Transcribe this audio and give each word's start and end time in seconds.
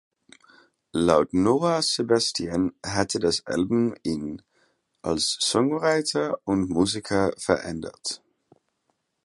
Laut 0.93 1.31
Noah 1.31 1.83
Sebastian 1.83 2.71
hätte 2.83 3.19
das 3.19 3.45
Album 3.45 3.93
ihn 4.01 4.41
„als 5.03 5.37
Songwriter 5.39 6.39
und 6.43 6.71
Musiker 6.71 7.33
verändert“. 7.37 8.23